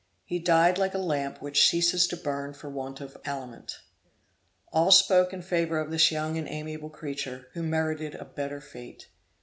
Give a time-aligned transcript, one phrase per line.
[0.25, 3.81] He died like a lamp which ceases to burn for want of aliment.
[4.73, 9.09] All spoke in favor of this young and amiable creature, who merited a better fate.